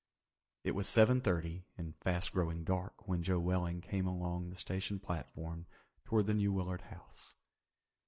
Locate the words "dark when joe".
2.63-3.37